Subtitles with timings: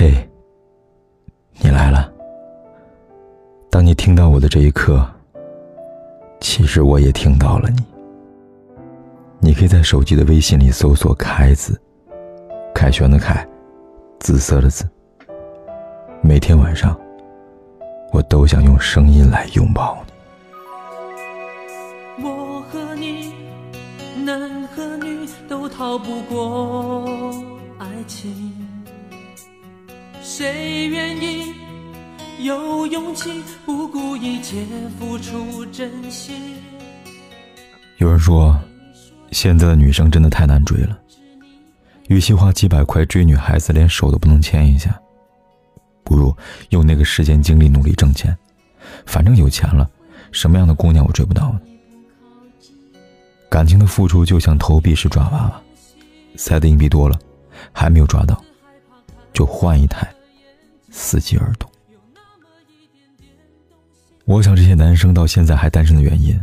[0.00, 0.14] 嘿，
[1.54, 2.08] 你来了。
[3.68, 5.04] 当你听到我的这一刻，
[6.40, 7.84] 其实我也听到了你。
[9.40, 11.76] 你可以在手机的微信里搜索“凯”字，
[12.72, 13.44] 凯旋的凯，
[14.20, 14.88] 紫色的紫。
[16.22, 16.96] 每天晚上，
[18.12, 20.12] 我都想用声音来拥抱你。
[22.24, 23.32] 我和你，
[24.24, 27.04] 男和女都逃不过
[27.80, 28.54] 爱情。
[30.28, 31.54] 谁愿意
[32.40, 34.66] 有勇气不顾一切
[34.98, 36.54] 付出真心？
[37.96, 38.54] 有人说。
[39.30, 40.98] 现在的女生真的太难追了，
[42.08, 44.98] 与其花几百块追女孩子，连手都不能牵一下，
[46.02, 46.34] 不如
[46.70, 48.36] 用那个时间精力努力挣钱。
[49.06, 49.88] 反正有钱了，
[50.32, 51.60] 什么样的姑娘我追不到呢？
[53.50, 55.62] 感情的付出就像投币式抓娃娃，
[56.36, 57.18] 塞的硬币多了，
[57.72, 58.42] 还没有抓到，
[59.34, 60.10] 就换一台，
[60.92, 61.70] 伺机而动。
[64.24, 66.38] 我想这些男生到现在还单身的原因。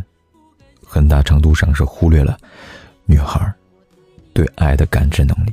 [0.87, 2.37] 很大程度上是忽略了
[3.05, 3.53] 女孩
[4.33, 5.51] 对爱的感知能力。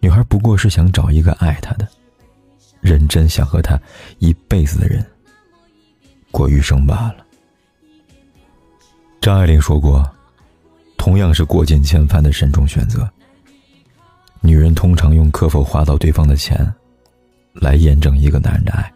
[0.00, 1.86] 女孩不过是想找一个爱她的、
[2.80, 3.80] 认真想和她
[4.18, 5.06] 一辈子的人
[6.32, 7.24] 过余生罢了。
[9.20, 10.10] 张爱玲说过
[10.98, 13.08] ：“同样是过尽千帆的慎重选择，
[14.40, 16.66] 女人通常用可否花到对方的钱
[17.52, 18.92] 来验证一个男人的爱。”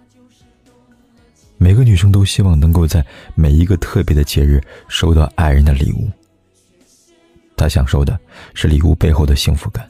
[1.57, 6.11] 每个女生都希望能够在每一个特别的节日收到爱人的礼物。
[7.57, 8.19] 她享受的
[8.53, 9.89] 是礼物背后的幸福感，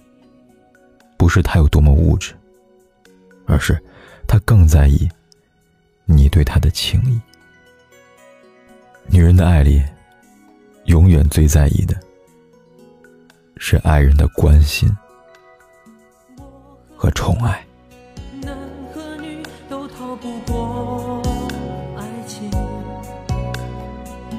[1.17, 2.33] 不是他有多么物质，
[3.47, 3.83] 而是
[4.29, 5.09] 她更在意
[6.05, 7.21] 你对她的情谊。
[9.07, 9.83] 女人的爱里，
[10.85, 11.99] 永远最在意的
[13.57, 14.89] 是爱人的关心
[16.95, 17.67] 和宠爱。
[19.85, 21.21] 都逃不过
[21.99, 22.51] 爱情。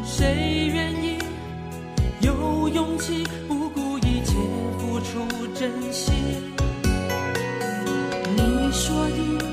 [0.03, 1.19] 谁愿意
[2.21, 4.33] 有勇气不顾一切
[4.79, 6.15] 付出真心？
[8.35, 9.45] 你说的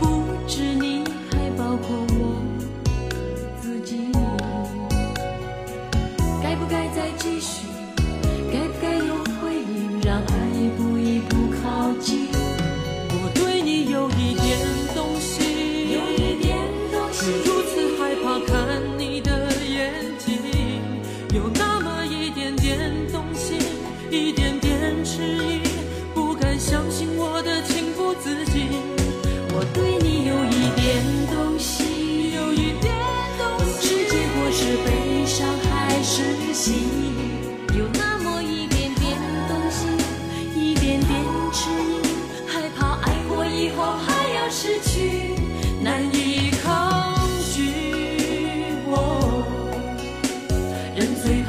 [0.00, 2.42] 不止你，还包括我
[3.60, 4.10] 自己。
[6.42, 7.68] 该不该再继续？
[21.36, 23.58] 有那么一点点动心，
[24.10, 25.60] 一点点迟疑，
[26.14, 28.68] 不敢相信我的情不自禁。
[29.52, 32.90] 我对你有一点动心，有一点
[33.36, 36.72] 动心，是结果是悲伤还是喜。
[37.76, 38.15] 有那